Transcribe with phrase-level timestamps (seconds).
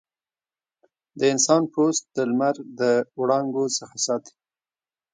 [1.19, 2.81] د انسان پوست د لمر د
[3.19, 4.35] وړانګو څخه ساتي.